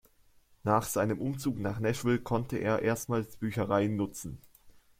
Nach 0.63 0.81
seinem 0.81 1.19
Umzug 1.21 1.59
nach 1.59 1.79
Nashville 1.79 2.17
konnte 2.19 2.57
er 2.57 2.81
erstmals 2.81 3.35
Büchereien 3.37 3.95
nutzen. 3.97 4.39